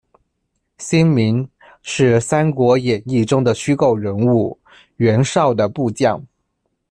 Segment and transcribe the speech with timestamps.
[0.79, 1.47] 辛明，
[1.83, 4.59] 是《三国演义》中的虚构人物，
[4.95, 6.19] 袁绍的部将。